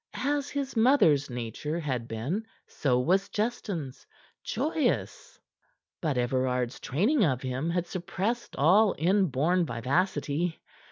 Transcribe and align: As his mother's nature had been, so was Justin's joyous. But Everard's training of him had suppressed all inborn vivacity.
As 0.25 0.49
his 0.49 0.75
mother's 0.75 1.29
nature 1.29 1.79
had 1.79 2.07
been, 2.07 2.47
so 2.65 2.99
was 2.99 3.29
Justin's 3.29 4.07
joyous. 4.43 5.39
But 6.01 6.17
Everard's 6.17 6.79
training 6.79 7.23
of 7.23 7.43
him 7.43 7.69
had 7.69 7.85
suppressed 7.85 8.55
all 8.55 8.95
inborn 8.97 9.63
vivacity. 9.67 10.59